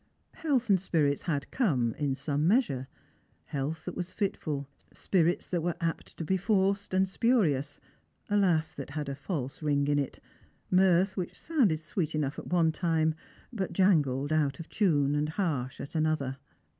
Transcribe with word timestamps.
Health 0.37 0.67
and 0.67 0.81
spirits 0.81 1.21
had 1.21 1.51
come, 1.51 1.93
in 1.93 2.15
some 2.15 2.47
measure— 2.47 2.87
health 3.45 3.85
that 3.85 3.93
was 3.95 4.11
fitful, 4.11 4.67
spirits 4.91 5.45
that 5.45 5.61
were 5.61 5.75
apt 5.79 6.17
to 6.17 6.25
be 6.25 6.37
forced 6.37 6.91
and 6.91 7.07
Strangers 7.07 7.79
and 8.27 8.39
Pilgrims. 8.41 8.69
271 8.73 8.73
spurious, 8.73 8.73
a 8.73 8.73
laugli 8.73 8.75
that 8.77 8.89
had 8.95 9.09
a 9.09 9.13
false 9.15 9.61
ring 9.61 9.87
in 9.87 9.99
it, 9.99 10.19
mirtli 10.73 11.27
•wliic'h 11.27 11.33
soundftd 11.35 11.77
sweet 11.77 12.15
enough 12.15 12.39
at 12.39 12.47
one 12.47 12.71
time, 12.71 13.13
but 13.53 13.73
jangled, 13.73 14.33
out 14.33 14.59
of 14.59 14.67
tune, 14.69 15.13
and 15.13 15.29
harsh 15.29 15.79
at 15.79 15.93
another. 15.93 16.37